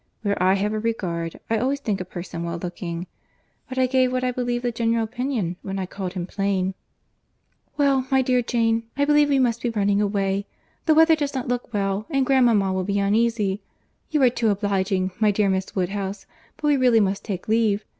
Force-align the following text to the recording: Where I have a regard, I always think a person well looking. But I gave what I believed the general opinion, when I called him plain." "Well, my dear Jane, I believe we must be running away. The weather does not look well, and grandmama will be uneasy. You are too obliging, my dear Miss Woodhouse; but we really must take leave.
Where 0.23 0.41
I 0.41 0.55
have 0.55 0.73
a 0.73 0.79
regard, 0.79 1.39
I 1.47 1.59
always 1.59 1.79
think 1.79 2.01
a 2.01 2.05
person 2.05 2.41
well 2.43 2.57
looking. 2.57 3.05
But 3.69 3.77
I 3.77 3.85
gave 3.85 4.11
what 4.11 4.23
I 4.23 4.31
believed 4.31 4.65
the 4.65 4.71
general 4.71 5.03
opinion, 5.03 5.57
when 5.61 5.77
I 5.77 5.85
called 5.85 6.13
him 6.13 6.25
plain." 6.25 6.73
"Well, 7.77 8.07
my 8.09 8.23
dear 8.23 8.41
Jane, 8.41 8.81
I 8.97 9.05
believe 9.05 9.29
we 9.29 9.37
must 9.37 9.61
be 9.61 9.69
running 9.69 10.01
away. 10.01 10.47
The 10.87 10.95
weather 10.95 11.15
does 11.15 11.35
not 11.35 11.47
look 11.47 11.71
well, 11.71 12.07
and 12.09 12.25
grandmama 12.25 12.73
will 12.73 12.83
be 12.83 12.97
uneasy. 12.97 13.61
You 14.09 14.23
are 14.23 14.31
too 14.31 14.49
obliging, 14.49 15.11
my 15.19 15.29
dear 15.29 15.49
Miss 15.49 15.75
Woodhouse; 15.75 16.25
but 16.57 16.63
we 16.65 16.77
really 16.77 16.99
must 16.99 17.23
take 17.23 17.47
leave. 17.47 17.85